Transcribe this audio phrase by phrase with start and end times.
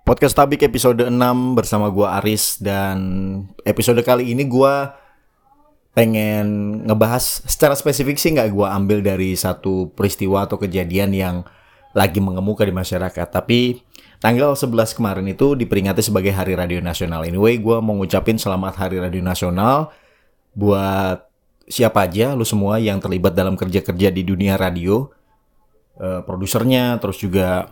[0.00, 1.12] Podcast Tabik episode 6
[1.52, 2.98] bersama gua Aris dan
[3.62, 4.96] episode kali ini gua
[5.92, 11.36] pengen ngebahas secara spesifik sih nggak gua ambil dari satu peristiwa atau kejadian yang
[11.92, 13.82] lagi mengemuka di masyarakat tapi
[14.22, 17.26] tanggal 11 kemarin itu diperingati sebagai Hari Radio Nasional.
[17.26, 19.92] Anyway, gua mau ngucapin selamat Hari Radio Nasional
[20.54, 21.30] buat
[21.70, 25.06] siapa aja lu semua yang terlibat dalam kerja-kerja di dunia radio,
[26.02, 27.70] uh, produsernya, terus juga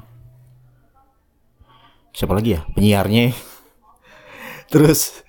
[2.12, 2.60] siapa lagi ya?
[2.72, 3.32] Penyiarnya.
[4.72, 5.24] Terus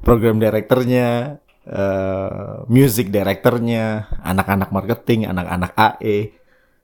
[0.00, 6.38] program direkturnya uh, music directornya anak-anak marketing anak-anak AE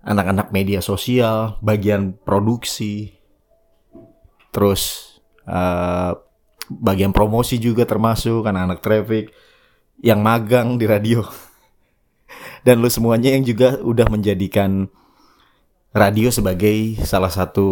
[0.04, 3.16] anak-anak media sosial bagian produksi.
[4.52, 5.16] Terus
[5.48, 6.12] uh,
[6.68, 9.32] bagian promosi juga termasuk anak-anak traffic
[10.04, 11.24] yang magang di radio.
[12.66, 14.88] Dan lu semuanya yang juga udah menjadikan
[15.94, 17.66] radio sebagai salah satu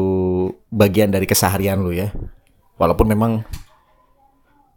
[0.71, 2.15] bagian dari keseharian lu ya.
[2.79, 3.43] Walaupun memang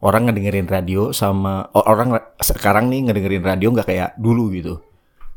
[0.01, 4.81] orang ngedengerin radio sama orang sekarang nih ngedengerin radio nggak kayak dulu gitu.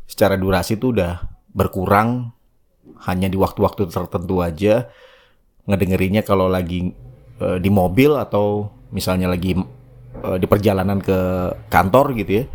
[0.09, 1.21] Secara durasi tuh udah
[1.53, 2.33] berkurang
[3.05, 4.89] hanya di waktu-waktu tertentu aja
[5.69, 6.89] ngedengerinnya kalau lagi
[7.37, 9.53] uh, di mobil atau misalnya lagi
[10.25, 11.17] uh, di perjalanan ke
[11.69, 12.45] kantor gitu ya.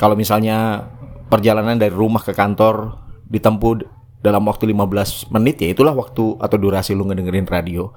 [0.00, 0.88] Kalau misalnya
[1.28, 3.84] perjalanan dari rumah ke kantor ditempuh
[4.24, 7.92] dalam waktu 15 menit ya itulah waktu atau durasi lu ngedengerin radio.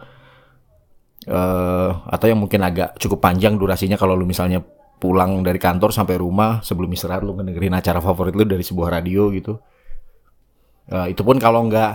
[1.27, 4.63] Uh, atau yang mungkin agak cukup panjang durasinya kalau lu misalnya
[4.99, 9.31] pulang dari kantor sampai rumah sebelum istirahat lu ngedengerin acara favorit lu dari sebuah radio
[9.31, 9.55] gitu.
[10.91, 11.93] Uh, itu pun kalau nggak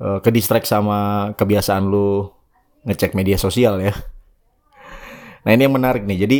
[0.00, 2.28] uh, ke distract sama kebiasaan lu
[2.88, 3.92] ngecek media sosial ya.
[5.44, 6.18] Nah ini yang menarik nih.
[6.24, 6.38] Jadi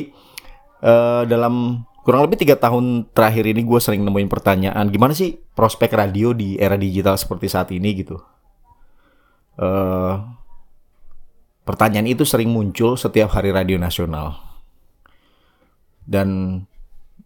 [0.84, 5.90] uh, dalam kurang lebih tiga tahun terakhir ini gue sering nemuin pertanyaan gimana sih prospek
[5.90, 8.22] radio di era digital seperti saat ini gitu.
[9.58, 10.22] Uh,
[11.66, 14.38] pertanyaan itu sering muncul setiap hari radio nasional.
[16.06, 16.62] Dan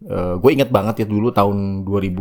[0.08, 2.16] uh, gue inget banget ya dulu tahun 2000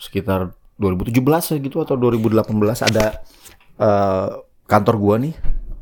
[0.00, 1.20] sekitar 2017
[1.52, 2.48] ya gitu atau 2018
[2.80, 3.20] ada
[3.76, 5.34] uh, kantor gue nih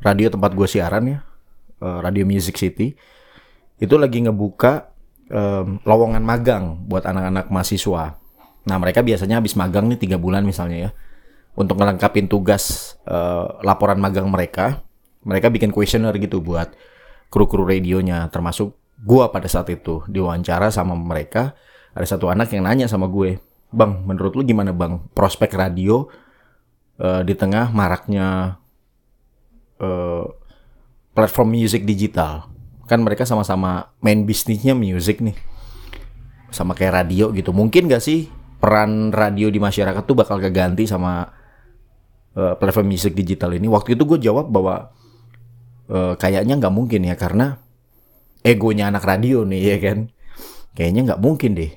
[0.02, 1.19] radio tempat gue siaran ya
[1.78, 2.98] uh, radio Music City
[3.82, 4.94] itu lagi ngebuka
[5.26, 8.15] um, lowongan magang buat anak-anak mahasiswa.
[8.62, 10.91] Nah mereka biasanya habis magang nih tiga bulan misalnya ya,
[11.59, 14.87] untuk ngelengkapin tugas uh, laporan magang mereka,
[15.26, 16.70] mereka bikin kuesioner gitu buat
[17.26, 21.59] kru-kru radionya, termasuk gua pada saat itu diwawancara sama mereka.
[21.93, 23.37] Ada satu anak yang nanya sama gue,
[23.69, 26.09] bang, menurut lu gimana bang prospek radio
[26.97, 28.56] uh, di tengah maraknya
[29.76, 30.25] uh,
[31.12, 32.49] platform music digital?
[32.87, 35.37] Kan mereka sama-sama main bisnisnya music nih.
[36.53, 37.50] Sama kayak radio gitu.
[37.54, 38.28] Mungkin gak sih
[38.62, 41.26] peran radio di masyarakat tuh bakal keganti sama
[42.37, 43.66] uh, platform music digital ini?
[43.66, 44.93] Waktu itu gue jawab bahwa
[45.91, 47.59] uh, kayaknya nggak mungkin ya karena
[48.44, 49.99] egonya anak radio nih ya kan?
[50.76, 51.72] Kayaknya nggak mungkin deh.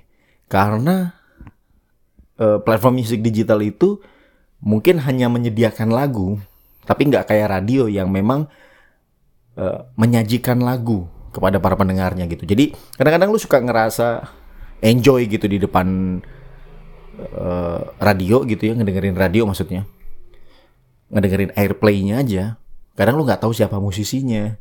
[0.46, 1.16] Karena
[2.38, 3.98] uh, platform music digital itu
[4.62, 6.42] mungkin hanya menyediakan lagu
[6.86, 8.46] tapi nggak kayak radio yang memang
[9.60, 12.48] uh, menyajikan lagu kepada para pendengarnya gitu.
[12.48, 14.24] Jadi kadang-kadang lu suka ngerasa
[14.80, 16.20] enjoy gitu di depan
[17.36, 19.84] uh, radio gitu ya, ngedengerin radio maksudnya.
[21.12, 22.44] Ngedengerin airplaynya aja.
[22.96, 24.56] Kadang lu nggak tahu siapa musisinya.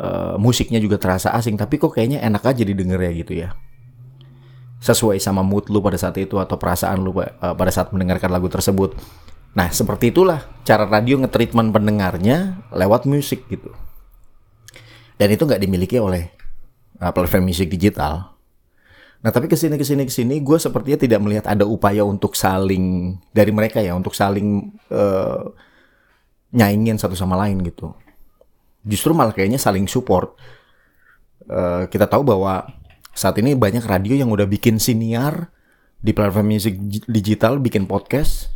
[0.00, 3.52] Uh, musiknya juga terasa asing, tapi kok kayaknya enak aja didengar ya gitu ya.
[4.80, 8.48] Sesuai sama mood lu pada saat itu atau perasaan lu uh, pada saat mendengarkan lagu
[8.48, 8.96] tersebut.
[9.50, 13.74] Nah, seperti itulah cara radio ngetreatment pendengarnya lewat musik gitu.
[15.18, 16.30] Dan itu nggak dimiliki oleh
[17.02, 18.38] uh, platform musik digital.
[19.20, 22.32] Nah, tapi ke sini ke sini ke sini, gue sepertinya tidak melihat ada upaya untuk
[22.32, 25.44] saling dari mereka ya, untuk saling uh,
[26.56, 27.92] nyaingin satu sama lain gitu.
[28.86, 30.38] Justru malah kayaknya saling support.
[31.44, 32.64] Uh, kita tahu bahwa
[33.12, 35.52] saat ini banyak radio yang udah bikin siniar
[36.00, 38.48] di platform musik digital, bikin podcast,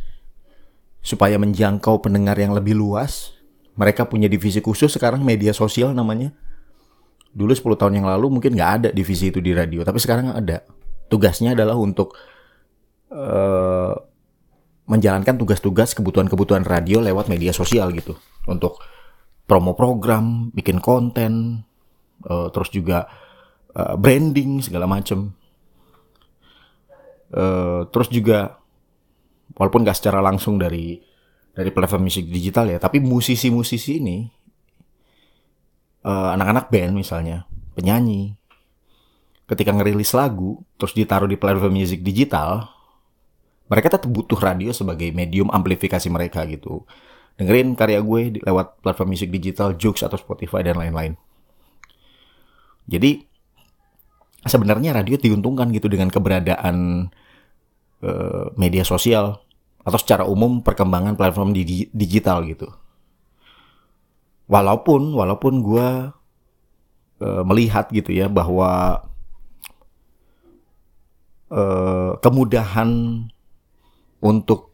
[1.05, 3.37] supaya menjangkau pendengar yang lebih luas.
[3.77, 6.33] Mereka punya divisi khusus sekarang media sosial namanya.
[7.35, 10.65] Dulu 10 tahun yang lalu mungkin nggak ada divisi itu di radio, tapi sekarang ada.
[11.11, 12.17] Tugasnya adalah untuk
[13.13, 13.93] uh,
[14.89, 18.17] menjalankan tugas-tugas kebutuhan-kebutuhan radio lewat media sosial gitu.
[18.49, 18.81] Untuk
[19.45, 21.61] promo program, bikin konten,
[22.25, 23.05] uh, terus juga
[23.75, 25.35] uh, branding segala macem.
[27.35, 28.63] Uh, terus juga
[29.55, 30.99] walaupun gak secara langsung dari
[31.55, 34.27] dari platform musik digital ya tapi musisi-musisi ini
[36.03, 38.35] uh, anak-anak band misalnya penyanyi
[39.47, 42.75] ketika ngerilis lagu terus ditaruh di platform musik digital
[43.65, 46.85] mereka tetap butuh radio sebagai medium amplifikasi mereka gitu.
[47.35, 51.17] Dengerin karya gue lewat platform musik digital, Joox atau Spotify dan lain-lain.
[52.85, 53.25] Jadi
[54.45, 57.09] sebenarnya radio diuntungkan gitu dengan keberadaan
[58.05, 59.41] uh, media sosial
[59.85, 62.67] atau secara umum perkembangan platform di, digital gitu.
[64.49, 65.87] Walaupun walaupun gue
[67.21, 69.05] uh, melihat gitu ya bahwa
[71.53, 72.89] uh, kemudahan
[74.21, 74.73] untuk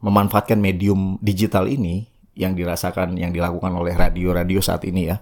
[0.00, 5.20] memanfaatkan medium digital ini yang dirasakan yang dilakukan oleh radio-radio saat ini ya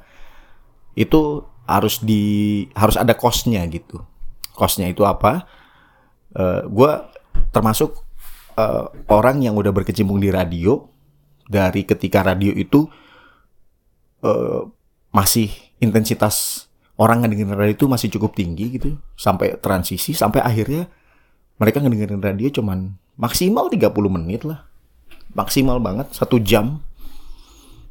[0.94, 3.98] itu harus di harus ada costnya gitu
[4.54, 5.46] costnya itu apa
[6.38, 6.90] uh, eh, gue
[7.50, 8.07] termasuk
[8.58, 10.82] uh, orang yang udah berkecimpung di radio
[11.46, 12.90] dari ketika radio itu
[14.26, 14.66] uh,
[15.14, 16.66] masih intensitas
[16.98, 20.90] orang ngedengerin radio itu masih cukup tinggi gitu sampai transisi sampai akhirnya
[21.62, 24.66] mereka ngedengerin radio cuman maksimal 30 menit lah.
[25.34, 26.80] Maksimal banget satu jam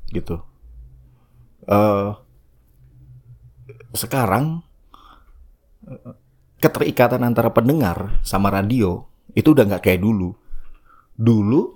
[0.09, 0.41] gitu.
[1.67, 2.15] Uh,
[3.91, 4.63] sekarang
[6.63, 9.03] keterikatan antara pendengar sama radio
[9.35, 10.33] itu udah nggak kayak dulu
[11.17, 11.75] dulu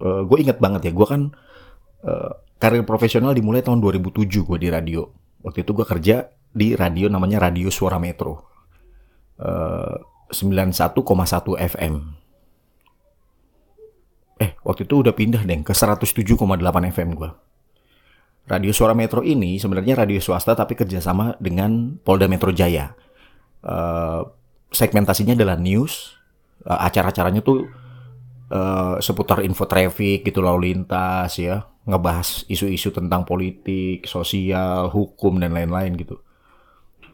[0.00, 1.22] uh, gue inget banget ya gue kan
[2.06, 2.32] uh,
[2.62, 5.04] karir profesional dimulai tahun 2007 gue di radio
[5.40, 8.44] Waktu itu gue kerja di radio namanya Radio Suara Metro.
[9.40, 9.96] Uh,
[10.30, 11.02] 91,1
[11.58, 11.94] FM.
[14.40, 16.38] Eh, waktu itu udah pindah deh ke 107,8
[16.92, 17.30] FM gue.
[18.46, 22.94] Radio Suara Metro ini sebenarnya radio swasta tapi kerjasama dengan Polda Metro Jaya.
[23.60, 24.24] Uh,
[24.72, 26.16] segmentasinya adalah news,
[26.64, 27.68] uh, acara-acaranya tuh
[28.50, 35.54] uh, seputar info traffic gitu lalu lintas ya, ngebahas isu-isu tentang politik, sosial, hukum dan
[35.54, 36.20] lain-lain gitu.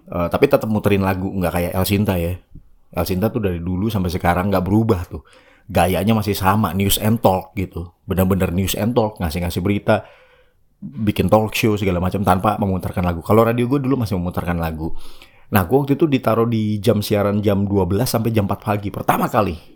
[0.07, 2.35] Uh, tapi tetap muterin lagu nggak kayak El Sinta ya.
[2.97, 5.23] El Sinta tuh dari dulu sampai sekarang nggak berubah tuh.
[5.67, 7.91] Gayanya masih sama, news and talk gitu.
[8.07, 10.07] Bener-bener news and talk, ngasih-ngasih berita,
[10.79, 13.19] bikin talk show segala macam tanpa memutarkan lagu.
[13.27, 14.95] Kalau radio gue dulu masih memutarkan lagu.
[15.51, 19.27] Nah, gue waktu itu ditaruh di jam siaran jam 12 sampai jam 4 pagi pertama
[19.27, 19.76] kali.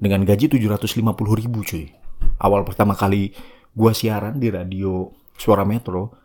[0.00, 1.04] Dengan gaji 750
[1.36, 1.92] ribu cuy.
[2.40, 3.36] Awal pertama kali
[3.76, 6.20] gua siaran di radio Suara Metro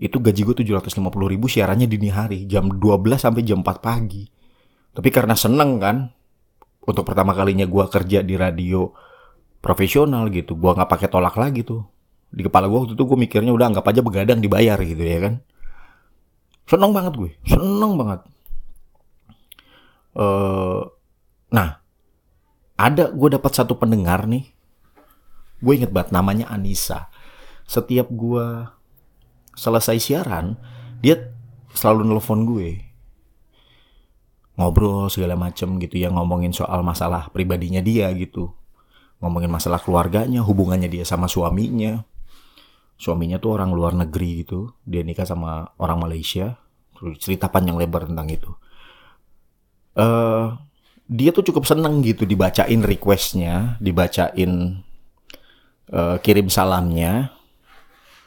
[0.00, 0.96] itu gaji gue 750
[1.28, 4.24] ribu siarannya dini hari jam 12 sampai jam 4 pagi.
[4.96, 6.08] Tapi karena seneng kan
[6.88, 8.88] untuk pertama kalinya gue kerja di radio
[9.60, 11.84] profesional gitu gue nggak pakai tolak lagi tuh.
[12.32, 15.34] Di kepala gue waktu itu gue mikirnya udah anggap aja begadang dibayar gitu ya kan.
[16.64, 18.20] Seneng banget gue seneng banget.
[20.16, 20.88] Uh,
[21.52, 21.79] nah
[22.80, 24.48] ada gue dapat satu pendengar nih.
[25.60, 27.12] Gue inget banget namanya Anissa.
[27.68, 28.64] Setiap gue
[29.52, 30.56] selesai siaran
[31.04, 31.36] dia
[31.76, 32.80] selalu nelfon gue.
[34.56, 38.56] Ngobrol segala macem gitu ya ngomongin soal masalah pribadinya dia gitu.
[39.20, 42.08] Ngomongin masalah keluarganya hubungannya dia sama suaminya.
[42.96, 44.72] Suaminya tuh orang luar negeri gitu.
[44.84, 46.56] Dia nikah sama orang Malaysia.
[47.20, 48.52] Cerita panjang lebar tentang itu.
[49.96, 50.56] Uh,
[51.10, 54.78] dia tuh cukup seneng gitu dibacain requestnya dibacain
[55.90, 57.34] uh, kirim salamnya.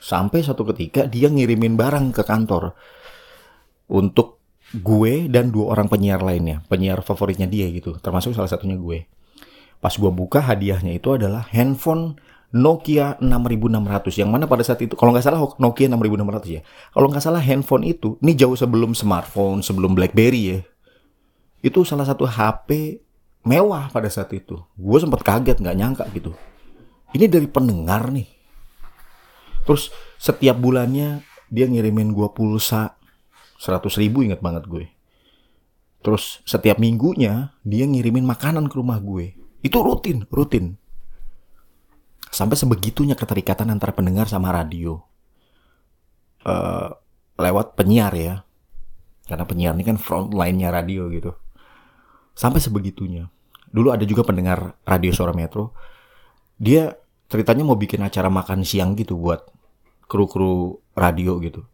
[0.04, 2.76] Sampai satu ketika dia ngirimin barang ke kantor
[3.88, 4.44] untuk
[4.76, 9.08] gue dan dua orang penyiar lainnya penyiar favoritnya dia gitu termasuk salah satunya gue.
[9.80, 12.20] Pas gue buka hadiahnya itu adalah handphone
[12.52, 16.62] Nokia 6600 yang mana pada saat itu kalau nggak salah Nokia 6600 ya.
[16.92, 20.60] Kalau nggak salah handphone itu ini jauh sebelum smartphone sebelum BlackBerry ya
[21.64, 23.00] itu salah satu HP
[23.48, 26.36] mewah pada saat itu gue sempat kaget nggak nyangka gitu
[27.14, 28.26] ini dari pendengar nih.
[29.64, 31.22] Terus setiap bulannya
[31.54, 32.98] dia ngirimin gue pulsa
[33.62, 34.90] 100 ribu inget banget gue.
[36.04, 39.38] Terus setiap minggunya dia ngirimin makanan ke rumah gue.
[39.64, 40.76] Itu rutin, rutin.
[42.34, 45.00] Sampai sebegitunya keterikatan antara pendengar sama radio.
[46.44, 46.92] Uh,
[47.40, 48.36] lewat penyiar ya.
[49.30, 51.32] Karena penyiar ini kan frontline-nya radio gitu.
[52.34, 53.30] Sampai sebegitunya.
[53.74, 55.74] Dulu ada juga pendengar radio suara metro.
[56.58, 56.94] Dia
[57.30, 59.50] ceritanya mau bikin acara makan siang gitu buat
[60.06, 61.66] kru-kru radio gitu.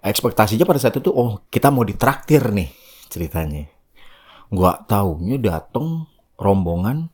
[0.00, 2.72] Ekspektasinya pada saat itu oh kita mau ditraktir nih
[3.12, 3.68] ceritanya.
[4.48, 6.08] Gua taunya dateng
[6.40, 7.12] rombongan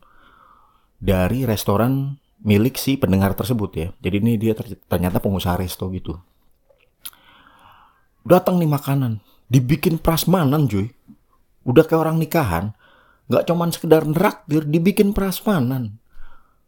[1.03, 3.89] dari restoran milik si pendengar tersebut ya.
[3.99, 4.55] Jadi ini dia
[4.87, 6.15] ternyata pengusaha resto gitu.
[8.23, 10.91] Datang nih makanan, dibikin prasmanan cuy.
[11.67, 12.73] Udah kayak orang nikahan,
[13.27, 15.99] nggak cuman sekedar neraktir, dibikin prasmanan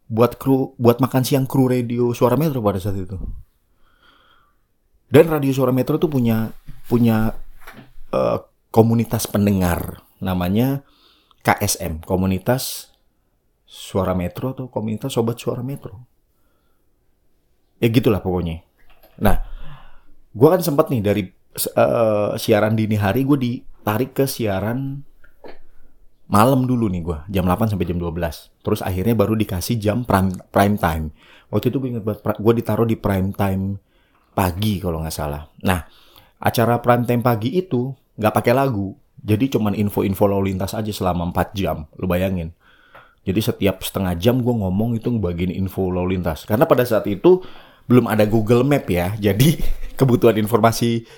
[0.09, 3.14] buat kru buat makan siang kru radio Suara Metro pada saat itu.
[5.09, 6.50] Dan radio Suara Metro tuh punya
[6.90, 7.33] punya
[8.11, 8.38] uh,
[8.75, 10.83] komunitas pendengar namanya
[11.47, 12.93] KSM, komunitas
[13.69, 16.09] suara metro atau komunitas sobat suara metro.
[17.78, 18.64] Ya gitulah pokoknya.
[19.21, 19.45] Nah,
[20.33, 21.23] gue kan sempat nih dari
[21.76, 23.38] uh, siaran dini hari gue
[23.88, 25.00] ditarik ke siaran
[26.28, 28.21] malam dulu nih gue jam 8 sampai jam 12
[28.61, 31.09] terus akhirnya baru dikasih jam prime prime time.
[31.49, 33.80] Waktu itu gue banget gue ditaruh di prime time
[34.37, 35.49] pagi kalau nggak salah.
[35.64, 35.88] Nah
[36.37, 37.88] acara prime time pagi itu
[38.21, 38.92] nggak pakai lagu.
[39.25, 42.52] Jadi cuman info-info lalu lintas aja selama 4 jam lu bayangin.
[43.25, 46.45] Jadi setiap setengah jam gue ngomong itu ngebagiin info lalu lintas.
[46.45, 47.40] Karena pada saat itu
[47.88, 49.16] belum ada Google Map ya.
[49.16, 49.57] Jadi
[49.99, 51.09] kebutuhan informasi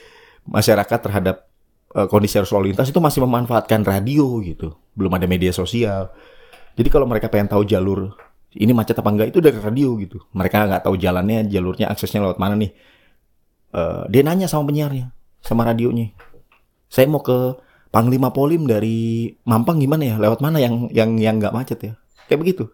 [0.47, 1.50] masyarakat terhadap
[1.95, 4.75] uh, kondisi arus lalu lintas itu masih memanfaatkan radio gitu.
[4.95, 6.11] Belum ada media sosial.
[6.75, 8.15] Jadi kalau mereka pengen tahu jalur
[8.55, 10.19] ini macet apa enggak itu dari radio gitu.
[10.35, 12.73] Mereka nggak tahu jalannya, jalurnya, aksesnya lewat mana nih.
[13.71, 16.11] Uh, dia nanya sama penyiarnya, sama radionya.
[16.91, 17.55] Saya mau ke
[17.91, 20.17] Panglima Polim dari Mampang gimana ya?
[20.19, 21.93] Lewat mana yang yang yang nggak macet ya?
[22.27, 22.65] Kayak begitu.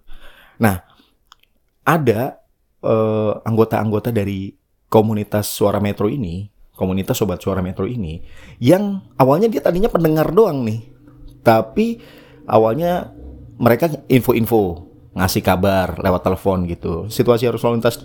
[0.56, 0.80] Nah,
[1.84, 2.40] ada
[2.80, 4.56] uh, anggota-anggota dari
[4.88, 8.20] komunitas suara metro ini komunitas sobat suara metro ini
[8.60, 10.84] yang awalnya dia tadinya pendengar doang nih.
[11.40, 11.98] Tapi
[12.46, 13.10] awalnya
[13.56, 14.84] mereka info-info
[15.16, 17.08] ngasih kabar lewat telepon gitu.
[17.08, 18.04] Situasi arus lalu lintas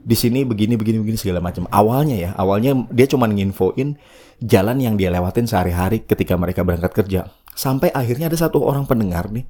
[0.00, 1.64] di sini begini begini begini segala macam.
[1.72, 3.96] Awalnya ya awalnya dia cuma nginfoin
[4.44, 7.32] jalan yang dia lewatin sehari-hari ketika mereka berangkat kerja.
[7.56, 9.48] Sampai akhirnya ada satu orang pendengar nih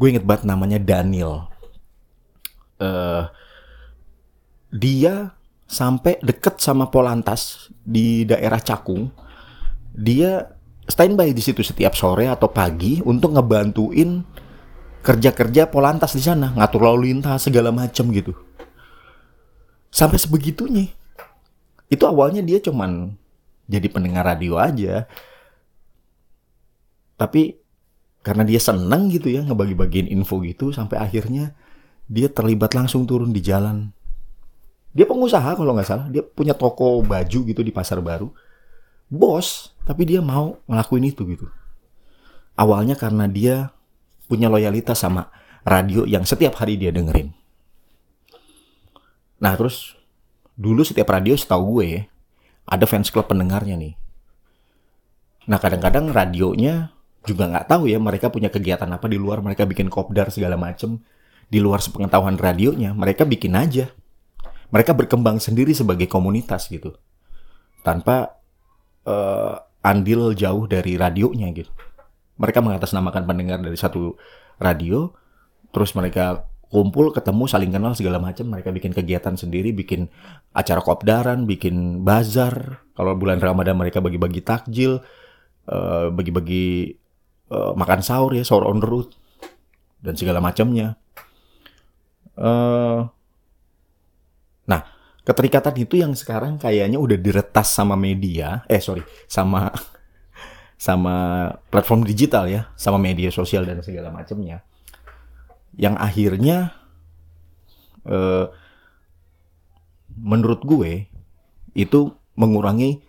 [0.00, 1.52] gue inget banget namanya Daniel.
[2.80, 3.28] Uh,
[4.72, 5.36] dia
[5.70, 9.06] sampai deket sama Polantas di daerah Cakung,
[9.94, 10.50] dia
[10.90, 14.26] standby di situ setiap sore atau pagi untuk ngebantuin
[15.06, 18.34] kerja-kerja Polantas di sana, ngatur lalu lintas segala macam gitu.
[19.94, 20.90] Sampai sebegitunya.
[21.86, 23.14] Itu awalnya dia cuman
[23.70, 25.06] jadi pendengar radio aja.
[27.14, 27.62] Tapi
[28.26, 31.56] karena dia seneng gitu ya ngebagi-bagiin info gitu sampai akhirnya
[32.10, 33.94] dia terlibat langsung turun di jalan
[34.90, 38.30] dia pengusaha kalau nggak salah, dia punya toko baju gitu di pasar baru.
[39.10, 41.46] Bos, tapi dia mau ngelakuin itu gitu.
[42.58, 43.74] Awalnya karena dia
[44.30, 45.30] punya loyalitas sama
[45.66, 47.34] radio yang setiap hari dia dengerin.
[49.42, 49.98] Nah terus
[50.54, 52.02] dulu setiap radio setahu gue ya,
[52.66, 53.94] ada fans club pendengarnya nih.
[55.50, 56.94] Nah kadang-kadang radionya
[57.26, 61.02] juga nggak tahu ya mereka punya kegiatan apa di luar mereka bikin kopdar segala macem
[61.50, 63.92] di luar sepengetahuan radionya mereka bikin aja
[64.70, 66.94] mereka berkembang sendiri sebagai komunitas gitu.
[67.82, 68.38] Tanpa
[69.06, 71.70] uh, andil jauh dari radionya gitu.
[72.40, 74.16] Mereka mengatasnamakan pendengar dari satu
[74.56, 75.12] radio
[75.70, 78.46] terus mereka kumpul ketemu saling kenal segala macam.
[78.48, 80.06] Mereka bikin kegiatan sendiri bikin
[80.54, 82.86] acara kopdaran bikin bazar.
[82.94, 85.02] Kalau bulan ramadan mereka bagi-bagi takjil
[85.66, 86.94] uh, bagi-bagi
[87.50, 89.10] uh, makan sahur ya sahur on the road
[90.00, 90.96] dan segala macamnya
[95.24, 99.70] keterikatan itu yang sekarang kayaknya udah diretas sama media, eh sorry, sama
[100.80, 101.16] sama
[101.68, 104.64] platform digital ya, sama media sosial dan segala macamnya.
[105.76, 106.56] Yang akhirnya
[108.08, 108.46] eh,
[110.16, 111.08] menurut gue
[111.76, 112.00] itu
[112.34, 113.04] mengurangi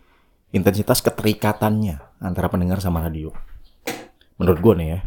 [0.52, 3.32] intensitas keterikatannya antara pendengar sama radio.
[4.36, 5.00] Menurut gue nih ya.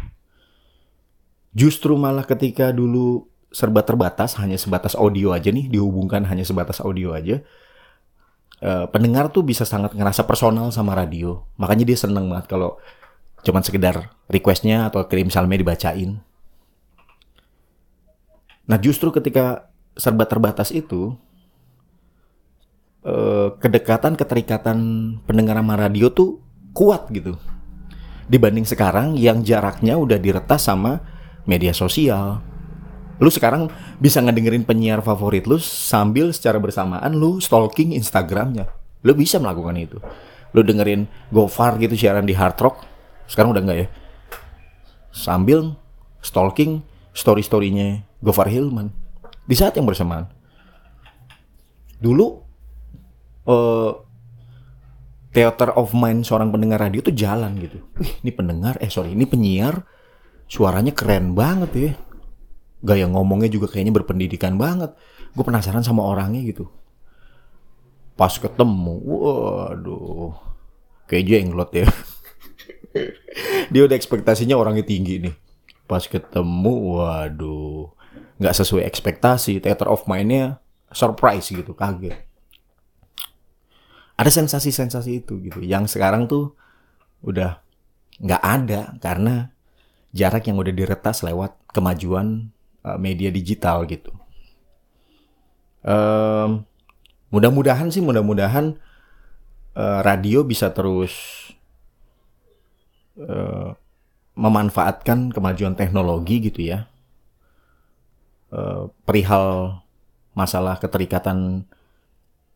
[1.54, 7.14] Justru malah ketika dulu serba terbatas, hanya sebatas audio aja nih, dihubungkan hanya sebatas audio
[7.14, 7.38] aja.
[8.58, 11.46] Uh, pendengar tuh bisa sangat ngerasa personal sama radio.
[11.54, 12.82] Makanya dia seneng banget kalau
[13.46, 16.18] cuman sekedar requestnya atau kirim misalnya dibacain.
[18.66, 21.14] Nah justru ketika serba terbatas itu,
[23.06, 24.78] uh, kedekatan keterikatan
[25.28, 26.42] pendengar sama radio tuh
[26.74, 27.38] kuat gitu.
[28.26, 31.04] Dibanding sekarang yang jaraknya udah diretas sama
[31.44, 32.40] media sosial,
[33.22, 33.70] Lu sekarang
[34.02, 38.66] bisa ngedengerin penyiar favorit lu sambil secara bersamaan lu stalking Instagramnya.
[39.06, 39.98] Lu bisa melakukan itu.
[40.54, 42.82] Lu dengerin Gofar gitu siaran di Hard Rock.
[43.30, 43.88] Sekarang udah enggak ya.
[45.14, 45.78] Sambil
[46.18, 46.82] stalking
[47.14, 48.90] story-storynya Gofar Hilman.
[49.46, 50.26] Di saat yang bersamaan.
[52.02, 52.26] Dulu
[53.46, 53.92] uh,
[55.34, 57.78] Theater of Mind seorang pendengar radio tuh jalan gitu.
[57.98, 59.82] Wih, ini pendengar, eh sorry, ini penyiar
[60.44, 61.92] suaranya keren banget ya
[62.84, 64.92] gaya ngomongnya juga kayaknya berpendidikan banget.
[65.32, 66.68] Gue penasaran sama orangnya gitu.
[68.14, 70.36] Pas ketemu, waduh,
[71.08, 71.88] kayak jenglot ya.
[73.72, 75.34] Dia udah ekspektasinya orangnya tinggi nih.
[75.88, 77.90] Pas ketemu, waduh,
[78.38, 79.58] nggak sesuai ekspektasi.
[79.58, 80.62] Theater of mind-nya
[80.94, 82.14] surprise gitu, kaget.
[84.14, 86.54] Ada sensasi-sensasi itu gitu, yang sekarang tuh
[87.26, 87.58] udah
[88.22, 89.50] nggak ada karena
[90.14, 94.12] jarak yang udah diretas lewat kemajuan uh, media digital gitu.
[95.84, 96.64] Um,
[97.32, 98.76] mudah-mudahan sih, mudah-mudahan
[99.74, 101.12] uh, radio bisa terus
[103.18, 103.74] uh,
[104.36, 106.86] memanfaatkan kemajuan teknologi gitu ya.
[108.54, 109.80] Uh, perihal
[110.36, 111.66] masalah keterikatan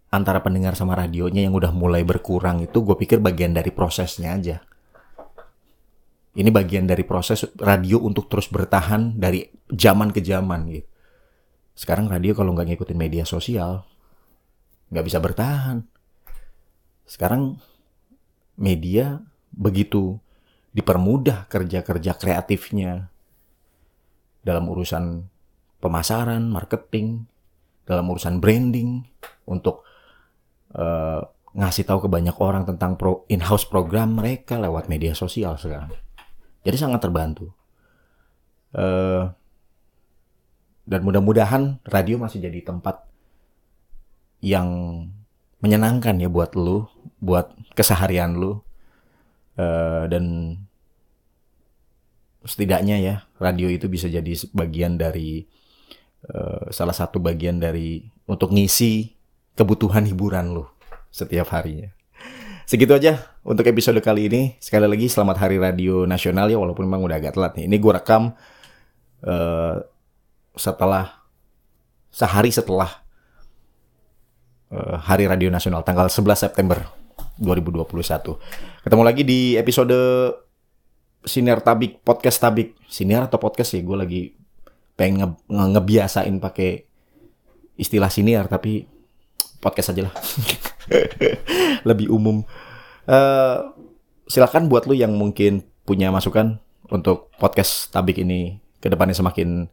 [0.08, 4.56] antara pendengar sama radionya yang udah mulai berkurang itu gue pikir bagian dari prosesnya aja.
[6.38, 10.87] Ini bagian dari proses radio untuk terus bertahan dari zaman ke zaman gitu.
[11.75, 13.83] Sekarang radio kalau nggak ngikutin media sosial
[14.95, 15.83] nggak bisa bertahan.
[17.02, 17.59] Sekarang
[18.54, 19.18] media
[19.50, 20.23] begitu
[20.71, 23.11] dipermudah kerja-kerja kreatifnya
[24.47, 25.26] dalam urusan
[25.83, 27.26] pemasaran, marketing,
[27.83, 29.02] dalam urusan branding
[29.50, 29.83] untuk
[30.78, 31.25] uh,
[31.57, 36.07] ngasih tahu ke banyak orang tentang pro in-house program mereka lewat media sosial sekarang.
[36.62, 37.52] Jadi sangat terbantu.
[38.74, 39.32] Uh,
[40.88, 43.04] dan mudah-mudahan radio masih jadi tempat
[44.40, 44.68] yang
[45.60, 46.88] menyenangkan ya buat lu,
[47.20, 48.62] buat keseharian lu.
[49.58, 50.54] Uh, dan
[52.46, 55.44] setidaknya ya radio itu bisa jadi bagian dari
[56.30, 59.12] uh, salah satu bagian dari untuk ngisi
[59.58, 60.64] kebutuhan hiburan lu
[61.10, 61.97] setiap harinya.
[62.68, 64.52] Segitu aja untuk episode kali ini.
[64.60, 67.64] Sekali lagi selamat Hari Radio Nasional ya walaupun memang udah agak telat nih.
[67.64, 68.37] Ini gue rekam
[69.25, 69.75] uh,
[70.52, 71.25] setelah
[72.12, 72.92] sehari setelah
[74.68, 76.84] uh, Hari Radio Nasional tanggal 11 September
[77.40, 78.37] 2021.
[78.84, 79.96] Ketemu lagi di episode
[81.25, 82.76] Sinar Tabik podcast Tabik.
[82.84, 83.80] Sinar atau podcast sih?
[83.80, 84.37] Gue lagi
[84.92, 86.84] pengen nge nge ngebiasain pakai
[87.80, 88.84] istilah siniar tapi
[89.56, 90.14] podcast aja lah.
[91.88, 92.45] Lebih umum.
[93.09, 93.73] Uh,
[94.28, 96.61] silakan buat lu yang mungkin punya masukan
[96.92, 99.68] untuk podcast Tabik ini ke depannya semakin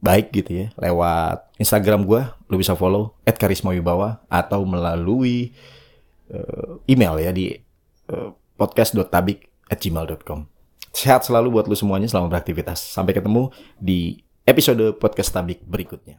[0.00, 5.52] baik gitu ya lewat Instagram gue lu bisa follow @karismawibawa atau melalui
[6.32, 7.52] uh, email ya di
[8.08, 10.48] uh, podcast.tabik@gmail.com
[10.90, 12.82] sehat selalu buat lu semuanya selamat beraktivitas.
[12.82, 16.18] Sampai ketemu di episode podcast Tabik berikutnya